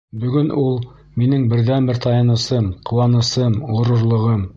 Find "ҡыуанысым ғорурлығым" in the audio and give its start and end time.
2.91-4.43